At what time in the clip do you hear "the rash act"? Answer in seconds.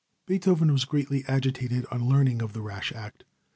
2.53-3.23